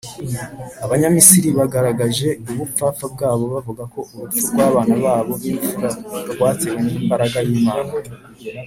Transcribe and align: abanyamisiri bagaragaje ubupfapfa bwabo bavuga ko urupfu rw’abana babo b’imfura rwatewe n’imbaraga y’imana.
abanyamisiri 0.85 1.49
bagaragaje 1.59 2.27
ubupfapfa 2.49 3.05
bwabo 3.13 3.43
bavuga 3.53 3.83
ko 3.93 3.99
urupfu 4.13 4.43
rw’abana 4.53 4.95
babo 5.03 5.33
b’imfura 5.41 5.89
rwatewe 6.31 6.77
n’imbaraga 6.85 7.39
y’imana. 7.47 7.91